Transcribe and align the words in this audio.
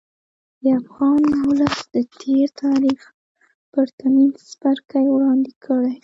د 0.61 0.63
افغان 0.79 1.21
ولس 1.47 1.77
د 1.93 1.95
تېر 2.19 2.47
تاریخ 2.63 2.99
پرتمین 3.73 4.29
څپرکی 4.49 5.05
وړاندې 5.11 5.51
کړي. 5.65 5.95